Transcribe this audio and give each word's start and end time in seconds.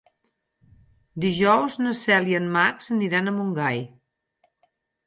Dijous 1.25 1.77
na 1.83 1.93
Cel 2.01 2.33
i 2.33 2.35
en 2.41 2.49
Max 2.59 2.93
aniran 2.99 3.29
a 3.35 3.39
Montgai. 3.39 3.89